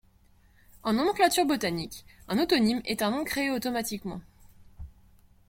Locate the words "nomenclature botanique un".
0.93-2.39